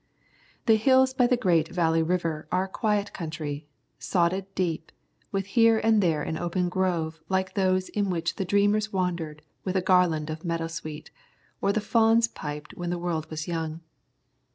[0.65, 3.67] The hills by the great Valley River are a quiet country,
[3.99, 4.91] sodded deep,
[5.31, 9.75] with here and there an open grove like those in which the dreamers wandered with
[9.75, 11.11] a garland of meadowsweet,
[11.61, 13.81] or the fauns piped when the world was young.